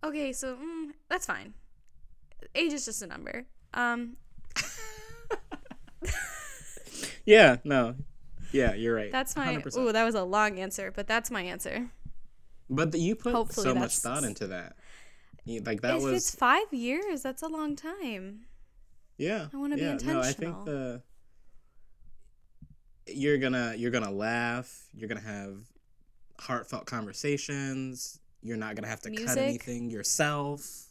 [0.04, 1.54] Okay, so mm, that's fine.
[2.56, 3.45] Age is just a number.
[3.74, 4.17] Um,
[7.26, 7.95] Yeah, no.
[8.52, 9.12] Yeah, you're right.
[9.12, 9.56] that's my.
[9.56, 9.78] 100%.
[9.78, 11.89] Ooh, that was a long answer, but that's my answer.
[12.69, 14.76] But the, you put Hopefully so much thought into that.
[15.45, 18.41] You- Like that if was it's five years, that's a long time.
[19.22, 19.48] Yeah.
[19.54, 21.02] I wanna be yeah, No, I think the
[23.08, 24.88] you're gonna you're gonna laugh.
[24.94, 25.58] You're gonna have
[26.40, 28.20] heartfelt conversations.
[28.42, 30.88] You're not gonna have to cut anything yourself.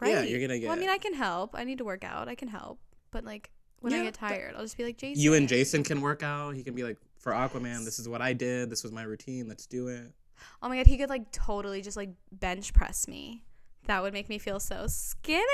[0.00, 0.12] Right?
[0.12, 1.50] Yeah, you're gonna get Well, I mean, I can help.
[1.54, 2.28] I need to work out.
[2.28, 2.78] I can help,
[3.10, 5.22] but like when I get tired, I'll just be like Jason.
[5.22, 6.54] you and Jason can work out.
[6.54, 8.70] He can be like, for Aquaman, this is what I did.
[8.70, 9.46] This was my routine.
[9.48, 10.12] Let's do it.
[10.62, 13.44] Oh my god, he could like totally just like bench press me.
[13.86, 15.44] That would make me feel so skinny.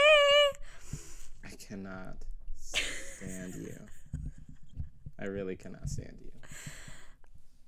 [1.70, 2.16] I cannot
[2.56, 3.76] stand you.
[5.20, 6.30] I really cannot stand you.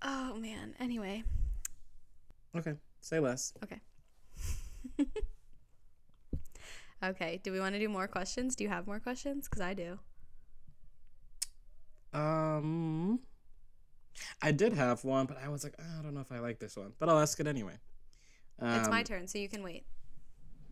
[0.03, 0.75] Oh man.
[0.81, 1.23] Anyway,
[2.57, 3.53] Okay, say less.
[3.63, 3.81] okay.
[7.05, 7.41] Okay.
[7.43, 8.55] Do we want to do more questions?
[8.55, 9.49] Do you have more questions?
[9.49, 9.99] Because I do.
[12.13, 13.19] Um,
[14.41, 16.77] I did have one, but I was like, I don't know if I like this
[16.77, 17.75] one, but I'll ask it anyway.
[18.61, 19.85] Um, it's my turn, so you can wait.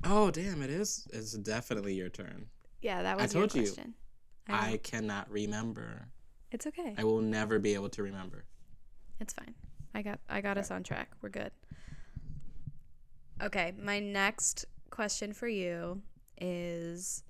[0.05, 0.63] Oh, damn!
[0.63, 1.09] It is.
[1.13, 2.47] It's definitely your turn.
[2.81, 3.71] Yeah, that was I told your you.
[3.71, 3.95] question.
[4.49, 6.09] I cannot remember.
[6.51, 6.95] It's okay.
[6.99, 8.45] I will never be able to remember.
[9.21, 9.55] It's fine.
[9.95, 11.11] I got I got us on track.
[11.21, 11.53] We're good.
[13.43, 16.03] Okay, my next question for you
[16.39, 17.23] is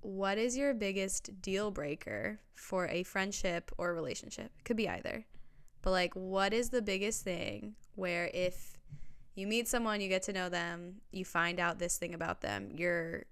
[0.00, 4.50] what is your biggest deal breaker for a friendship or relationship?
[4.58, 5.26] It could be either.
[5.82, 8.78] But like what is the biggest thing where if
[9.34, 12.70] you meet someone, you get to know them, you find out this thing about them,
[12.74, 13.24] you're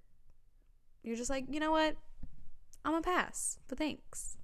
[1.09, 1.97] you're just like, "You know what?
[2.85, 4.37] I'm a pass." But thanks.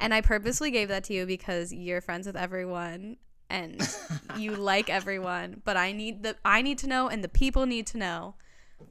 [0.00, 3.16] And I purposely gave that to you because you're friends with everyone
[3.50, 3.86] and
[4.36, 7.86] you like everyone, but I need the I need to know and the people need
[7.88, 8.34] to know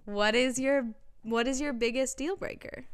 [0.06, 0.88] what is your
[1.24, 2.86] what is your biggest deal breaker?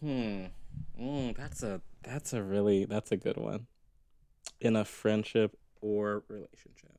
[0.00, 0.46] Hmm.
[1.00, 3.66] Mm, that's a that's a really that's a good one.
[4.60, 6.92] In a friendship or relationship.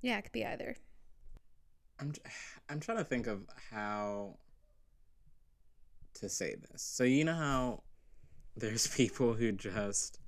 [0.00, 0.76] Yeah, it could be either.
[2.00, 2.12] I'm
[2.68, 4.36] I'm trying to think of how
[6.14, 6.82] to say this.
[6.82, 7.82] So you know how
[8.56, 10.20] there's people who just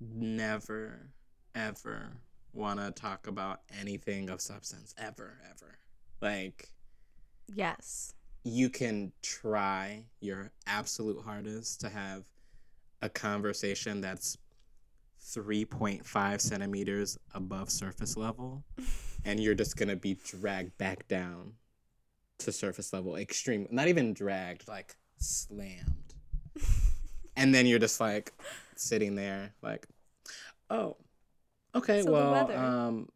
[0.00, 1.10] never
[1.54, 2.12] ever
[2.52, 5.78] want to talk about anything of substance ever ever.
[6.20, 6.68] Like
[7.54, 8.12] Yes.
[8.44, 12.24] you can try your absolute hardest to have
[13.00, 14.36] a conversation that's
[15.36, 18.64] 3.5 centimeters above surface level
[19.24, 21.52] and you're just gonna be dragged back down
[22.38, 26.14] to surface level extreme not even dragged like slammed
[27.36, 28.32] and then you're just like
[28.76, 29.86] sitting there like
[30.70, 30.96] oh
[31.74, 33.08] okay So well um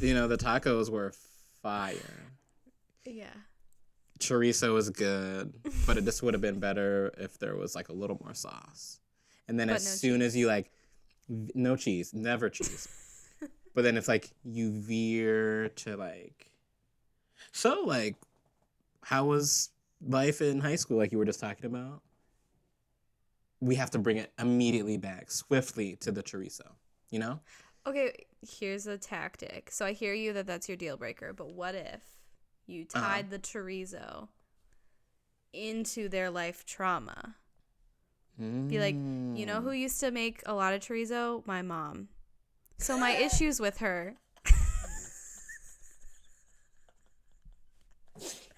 [0.00, 1.12] you know the tacos were
[1.62, 2.32] fire
[3.04, 3.34] Yeah.
[4.18, 5.54] chorizo was good,
[5.86, 9.00] but it just would have been better if there was like a little more sauce.
[9.48, 10.70] And then But as no soon as you like,
[11.54, 12.88] no cheese, never cheese.
[13.74, 16.50] but then it's like you veer to like,
[17.52, 18.16] so like,
[19.02, 19.70] how was
[20.06, 20.98] life in high school?
[20.98, 22.02] Like you were just talking about.
[23.60, 26.76] We have to bring it immediately back, swiftly to the chorizo.
[27.10, 27.40] You know?
[27.86, 29.70] Okay, here's a tactic.
[29.70, 32.02] So I hear you that that's your deal breaker, but what if
[32.66, 33.00] you Uh-huh.
[33.00, 34.28] tied the chorizo
[35.52, 37.36] into their life trauma?
[38.40, 39.64] Be like, you know Mm.
[39.64, 41.46] who used to make a lot of chorizo?
[41.46, 42.08] My mom.
[42.78, 44.16] So my issues with her.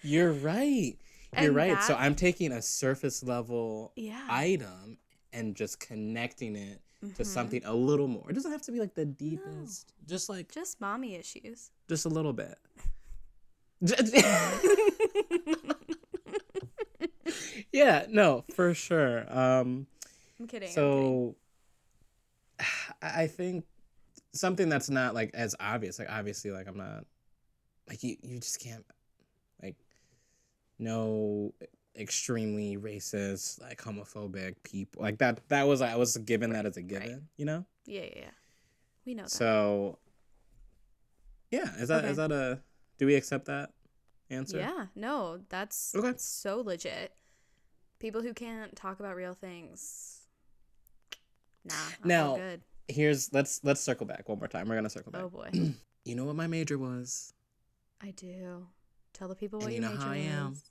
[0.03, 0.97] You're right.
[1.37, 1.83] You're And right.
[1.83, 4.27] So I'm taking a surface level Yeah.
[4.29, 4.99] item
[5.33, 6.81] and just connecting it
[7.17, 7.27] to Mhm.
[7.27, 8.29] something a little more.
[8.31, 9.93] It doesn't have to be like the deepest.
[10.07, 11.71] Just like Just mommy issues.
[11.89, 12.59] just a little bit.
[17.73, 19.25] yeah, no, for sure.
[19.33, 19.87] Um
[20.41, 20.69] I'm kidding.
[20.69, 20.75] I'm kidding.
[20.75, 21.37] so
[23.03, 23.65] I think
[24.33, 27.05] something that's not like as obvious, like obviously like I'm not
[27.89, 28.85] like you you just can't
[29.63, 29.77] like
[30.79, 31.53] no
[31.97, 35.03] extremely racist, like homophobic people.
[35.03, 37.65] Like that that was I was given that as a given, you know?
[37.87, 38.31] Yeah, yeah, yeah.
[39.05, 39.31] We know that.
[39.31, 39.99] So
[41.51, 42.29] yeah, is that is Okay.
[42.29, 42.61] that a
[42.99, 43.71] do we accept that
[44.31, 44.59] answer?
[44.59, 46.15] Yeah, no, that's Okay.
[46.17, 47.15] so legit.
[48.03, 50.23] People who can't talk about real things.
[51.65, 52.61] Nah, Now, good.
[52.89, 54.69] Here's let's let's circle back one more time.
[54.69, 55.23] We're gonna circle back.
[55.23, 55.51] Oh boy.
[56.05, 57.33] You know what my major was?
[58.03, 58.67] I do.
[59.13, 60.53] Tell the people And what you your know major how I am.
[60.55, 60.65] is.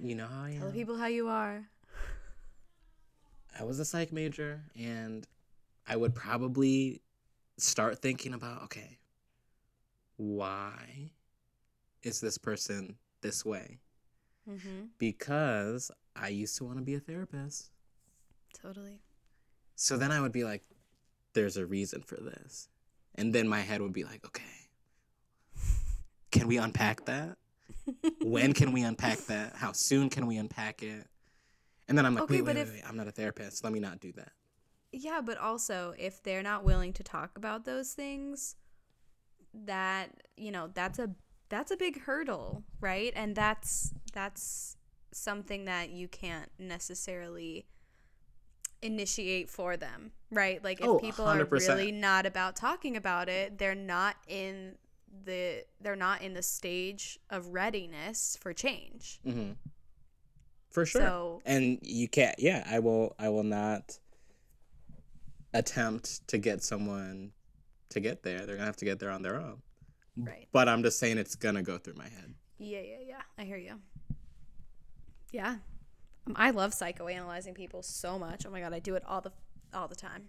[0.00, 0.58] You know how I am.
[0.58, 1.64] Tell the people how you are.
[3.58, 5.26] I was a psych major and
[5.88, 7.02] I would probably
[7.56, 8.98] start thinking about okay,
[10.18, 11.10] why
[12.04, 13.80] is this person this way?
[14.48, 14.84] Mm-hmm.
[14.98, 17.70] Because I used to want to be a therapist.
[18.60, 19.00] Totally.
[19.76, 20.62] So then I would be like,
[21.32, 22.68] there's a reason for this.
[23.16, 24.42] And then my head would be like, okay,
[26.30, 27.36] can we unpack that?
[28.22, 29.54] when can we unpack that?
[29.56, 31.06] How soon can we unpack it?
[31.88, 33.64] And then I'm like, Okay, wait, wait, but wait, if- wait, I'm not a therapist.
[33.64, 34.32] Let me not do that.
[34.92, 38.54] Yeah, but also if they're not willing to talk about those things,
[39.66, 41.10] that you know that's a
[41.48, 43.12] that's a big hurdle, right?
[43.16, 44.76] And that's that's
[45.14, 47.66] something that you can't necessarily
[48.82, 50.62] initiate for them, right?
[50.62, 51.50] Like if Oh, people are 100%.
[51.68, 54.76] really not about talking about it, they're not in
[55.24, 59.20] the they're not in the stage of readiness for change.
[59.24, 59.52] hmm
[60.70, 61.00] For sure.
[61.02, 62.34] So and you can't.
[62.38, 63.14] Yeah, I will.
[63.18, 63.98] I will not
[65.52, 67.30] attempt to get someone
[67.90, 68.44] to get there.
[68.44, 69.62] They're gonna have to get there on their own.
[70.16, 70.48] right.
[70.52, 72.34] But I'm just saying it's gonna go through my head.
[72.58, 73.22] Yeah, yeah, yeah.
[73.38, 73.80] I hear you.
[75.34, 75.56] Yeah.
[76.28, 78.46] Um, I love psychoanalyzing people so much.
[78.46, 79.32] Oh my god, I do it all the
[79.74, 80.28] all the time.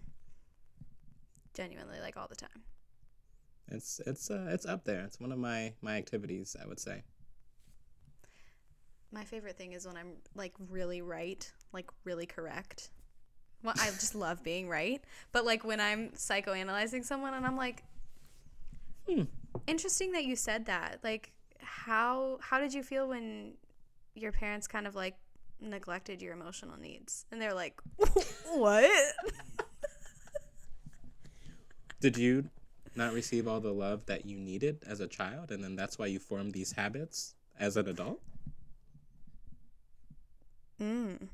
[1.54, 2.64] Genuinely, like all the time.
[3.68, 5.04] It's it's uh it's up there.
[5.04, 6.56] It's one of my my activities.
[6.60, 7.04] I would say.
[9.12, 12.90] My favorite thing is when I'm like really right, like really correct.
[13.62, 15.00] Well, I just love being right.
[15.30, 17.84] But like when I'm psychoanalyzing someone and I'm like,
[19.08, 19.22] Hmm.
[19.68, 20.98] interesting that you said that.
[21.04, 21.30] Like,
[21.60, 23.52] how how did you feel when
[24.16, 25.16] your parents kind of like
[25.60, 27.24] neglected your emotional needs?
[27.30, 27.80] And they're like,
[28.52, 28.90] what?
[32.00, 32.50] Did you
[32.94, 36.06] not receive all the love that you needed as a child, and then that's why
[36.06, 38.20] you formed these habits as an adult?
[40.80, 41.28] Mm.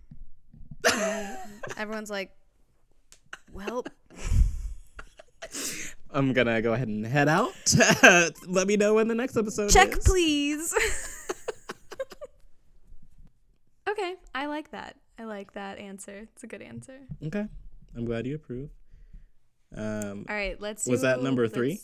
[1.76, 2.30] Everyone's like,
[3.52, 3.84] well,
[6.10, 7.52] I'm gonna go ahead and head out.
[8.46, 10.04] Let me know when the next episode check is.
[10.04, 10.74] please.
[13.88, 14.96] okay, I like that.
[15.18, 16.28] I like that answer.
[16.32, 17.00] It's a good answer.
[17.24, 17.46] Okay,
[17.96, 18.70] I'm glad you approve.
[19.76, 20.86] Um, All right, let's.
[20.86, 21.80] Was that number three?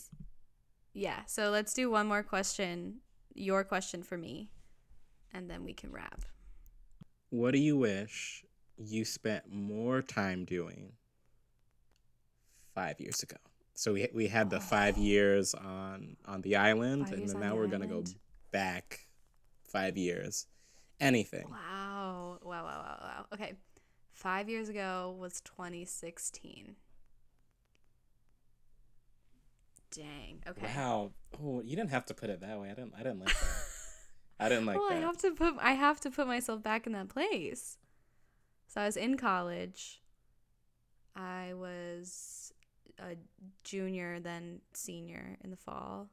[0.93, 1.21] Yeah.
[1.27, 3.01] So let's do one more question.
[3.35, 4.49] Your question for me,
[5.33, 6.21] and then we can wrap.
[7.29, 8.43] what do you wish
[8.77, 10.93] you spent more time doing
[12.73, 13.37] five years ago?
[13.75, 17.49] So we we had the five years on on the island, Five and then now
[17.51, 18.03] the we're gonna go
[18.51, 19.07] back
[19.71, 20.47] five years.
[20.99, 21.45] Anything.
[21.49, 21.78] Wow.
[22.63, 22.83] Wow.
[22.83, 22.97] Wow.
[23.01, 23.07] Wow.
[23.17, 23.25] Wow.
[23.33, 23.53] Okay.
[24.11, 26.75] Five years ago was 2016.
[29.91, 30.43] Dang.
[30.47, 30.67] Okay.
[30.75, 31.11] Wow.
[31.41, 32.67] Oh, you didn't have to put it that way.
[32.67, 32.93] I didn't.
[32.95, 33.65] I didn't like that.
[34.39, 36.93] I didn't like well, I have to put I have to put myself back in
[36.93, 37.77] that place.
[38.67, 40.01] So I was in college.
[41.15, 42.53] I was
[42.99, 43.15] a
[43.63, 46.09] junior, then senior in the fall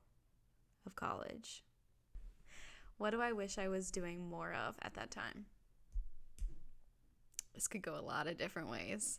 [0.87, 1.65] of college.
[2.99, 5.47] What do I wish I was doing more of at that time?
[7.57, 9.19] This could go a lot of different ways.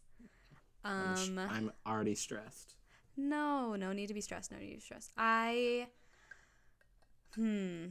[0.86, 2.76] I'm, Um, I'm already stressed.
[3.18, 4.52] no, no need to be stressed.
[4.52, 5.12] No need to be stressed.
[5.18, 5.88] I,
[7.34, 7.88] hmm.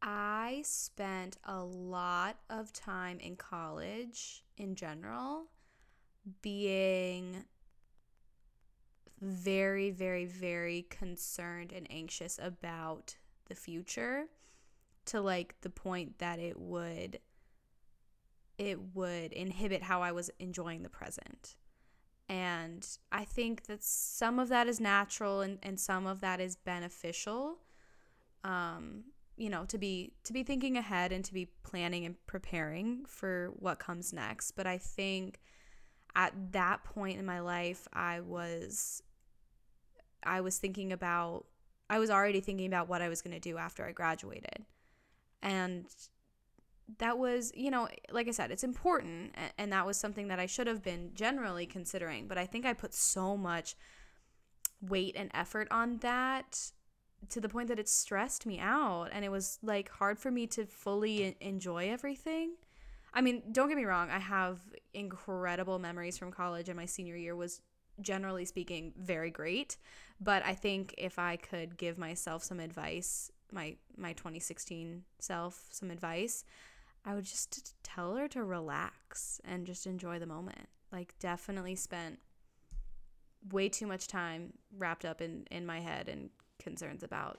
[0.00, 5.46] I spent a lot of time in college in general
[6.40, 7.44] being
[9.20, 13.16] very, very, very concerned and anxious about
[13.48, 14.26] the future
[15.06, 17.18] to like the point that it would
[18.58, 21.56] it would inhibit how I was enjoying the present.
[22.28, 26.56] And I think that some of that is natural and, and some of that is
[26.56, 27.58] beneficial.
[28.44, 29.04] Um,
[29.36, 33.52] you know, to be to be thinking ahead and to be planning and preparing for
[33.58, 34.52] what comes next.
[34.52, 35.40] But I think
[36.14, 39.02] at that point in my life I was
[40.24, 41.46] I was thinking about
[41.88, 44.66] I was already thinking about what I was going to do after I graduated.
[45.40, 45.86] And
[46.96, 49.34] that was, you know, like I said, it's important.
[49.58, 52.26] And that was something that I should have been generally considering.
[52.26, 53.76] But I think I put so much
[54.80, 56.70] weight and effort on that
[57.28, 59.08] to the point that it stressed me out.
[59.12, 62.52] And it was like hard for me to fully enjoy everything.
[63.12, 64.60] I mean, don't get me wrong, I have
[64.92, 67.62] incredible memories from college, and my senior year was
[68.00, 69.76] generally speaking very great
[70.20, 75.90] but i think if i could give myself some advice my my 2016 self some
[75.90, 76.44] advice
[77.08, 82.18] i would just tell her to relax and just enjoy the moment like definitely spent
[83.50, 87.38] way too much time wrapped up in in my head and concerns about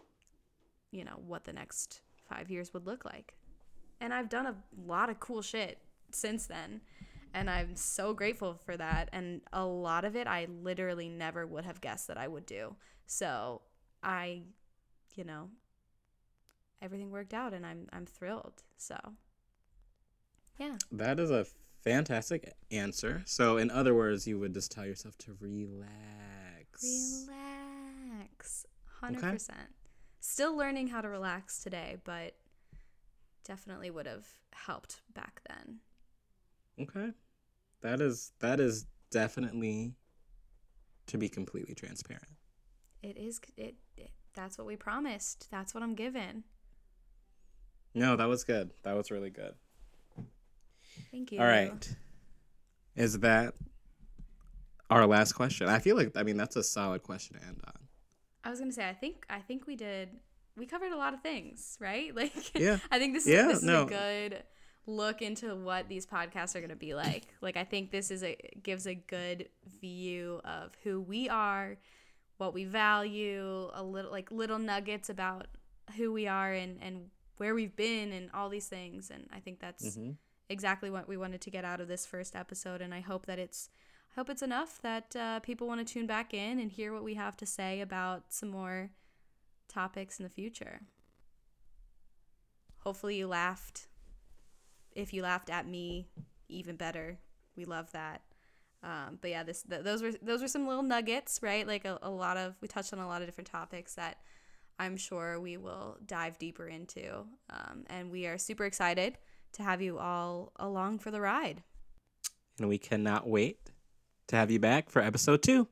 [0.92, 3.36] you know what the next 5 years would look like
[4.02, 4.56] and i've done a
[4.86, 5.78] lot of cool shit
[6.12, 6.82] since then
[7.34, 9.10] and I'm so grateful for that.
[9.14, 12.76] And a lot of it I literally never would have guessed that I would do.
[13.06, 13.62] So
[14.02, 14.44] I,
[15.16, 15.50] you know,
[16.82, 18.64] everything worked out and I'm I'm thrilled.
[18.78, 18.98] So
[20.60, 20.78] yeah.
[20.92, 21.46] That is a
[21.84, 23.24] fantastic answer.
[23.26, 27.26] So, in other words, you would just tell yourself to relax.
[27.28, 28.66] Relax.
[29.02, 29.50] 100%.
[30.20, 32.36] Still learning how to relax today, but
[33.46, 35.80] definitely would have helped back then.
[36.82, 37.12] Okay.
[37.82, 39.94] That is that is definitely
[41.08, 42.28] to be completely transparent.
[43.02, 45.48] It is it, it that's what we promised.
[45.50, 46.44] That's what I'm given.
[47.96, 48.72] No, that was good.
[48.84, 49.54] That was really good.
[51.12, 51.40] Thank you.
[51.40, 51.96] All right.
[52.96, 53.54] Is that
[54.90, 55.68] our last question?
[55.68, 57.74] I feel like I mean that's a solid question to end on.
[58.44, 60.10] I was gonna say I think I think we did
[60.58, 62.14] we covered a lot of things, right?
[62.16, 62.78] Like Yeah.
[62.92, 63.82] I think this Yeah, is this no.
[63.82, 64.44] is a good
[64.88, 67.24] look into what these podcasts are gonna be like.
[67.42, 69.50] like I think this is a gives a good
[69.82, 71.78] view of who we are,
[72.38, 75.48] what we value, a little like little nuggets about
[75.96, 79.12] who we are and and where we've been and all these things.
[79.12, 80.16] And I think that's Mhm.
[80.50, 82.82] Exactly what we wanted to get out of this first episode.
[82.82, 83.70] And I hope that it's
[84.12, 87.04] I hope it's enough that uh, people want to tune back in and hear what
[87.04, 88.90] we have to say about some more
[89.68, 90.82] topics in the future.
[92.80, 93.88] hopefully you laughed.
[94.94, 96.08] If you laughed at me,
[96.48, 97.20] even better.
[97.56, 98.22] We love that.
[98.82, 101.68] Um, but yeah, this th- those were those were some little nuggets, right?
[101.68, 104.18] Like a, a lot of we touched on a lot of different topics that
[104.80, 109.18] I'm sure we will dive deeper into, um, and we are super excited
[109.54, 111.64] to have you all along for the ride.
[112.60, 113.72] And we cannot wait
[114.28, 115.68] to have you back for episode two.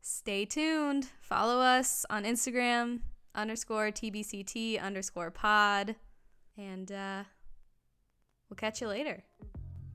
[0.00, 1.08] Stay tuned.
[1.20, 3.00] Follow us on Instagram
[3.34, 5.94] underscore TBCT underscore pod,
[6.58, 7.22] and uh,
[8.50, 9.22] we'll catch you later.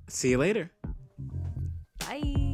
[0.07, 0.71] See you later.
[1.99, 2.46] Bye.